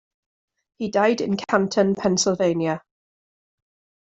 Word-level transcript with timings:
He 0.79 0.89
died 0.89 1.21
in 1.21 1.37
Canton, 1.37 1.93
Pennsylvania. 1.93 2.81